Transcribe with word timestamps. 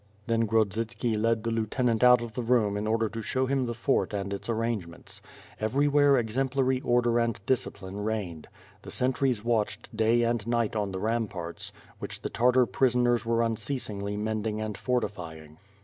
'Then 0.25 0.47
Grodzitski 0.47 1.13
led 1.15 1.43
the 1.43 1.51
lieutenant 1.51 2.03
out 2.03 2.21
of 2.21 2.33
the 2.33 2.41
room 2.41 2.75
in 2.75 2.87
order 2.87 3.07
to 3.07 3.21
show 3.21 3.45
him 3.45 3.67
tlie 3.67 3.75
fort 3.75 4.15
and 4.15 4.33
its 4.33 4.49
arrangements. 4.49 5.21
Every 5.59 5.87
where 5.87 6.17
exemplary 6.17 6.79
order 6.81 7.19
and 7.19 7.39
discipline 7.45 7.97
reigned. 7.97 8.47
The 8.81 8.89
sentries 8.89 9.45
watched 9.45 9.95
day 9.95 10.23
and 10.23 10.47
night 10.47 10.75
on 10.75 10.91
the 10.91 10.99
ramparts, 10.99 11.71
which 11.99 12.21
the 12.23 12.29
Tartar 12.31 12.65
prisoners 12.65 13.27
were 13.27 13.43
unceasingly 13.43 14.17
mending 14.17 14.59
and 14.59 14.75
fortifying. 14.75 15.57